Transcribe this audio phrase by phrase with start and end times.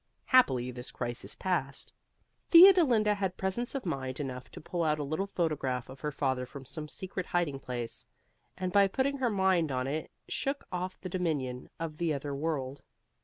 [0.25, 1.93] Happily this crisis passed.
[2.49, 6.47] Theodolinda had presence of mind enough to pull out a little photograph of her father
[6.47, 8.07] from some secret hiding place,
[8.57, 12.81] and by putting her mind on it shook off the dominion of the other world.